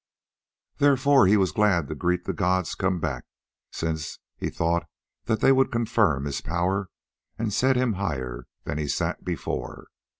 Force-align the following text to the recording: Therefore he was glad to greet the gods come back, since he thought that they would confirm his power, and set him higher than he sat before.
Therefore 0.77 1.27
he 1.27 1.37
was 1.37 1.51
glad 1.51 1.87
to 1.87 1.93
greet 1.93 2.25
the 2.25 2.33
gods 2.33 2.73
come 2.73 2.99
back, 2.99 3.23
since 3.71 4.17
he 4.35 4.49
thought 4.49 4.87
that 5.25 5.41
they 5.41 5.51
would 5.51 5.71
confirm 5.71 6.25
his 6.25 6.41
power, 6.41 6.89
and 7.37 7.53
set 7.53 7.75
him 7.75 7.93
higher 7.93 8.47
than 8.63 8.79
he 8.79 8.87
sat 8.87 9.23
before. 9.23 9.89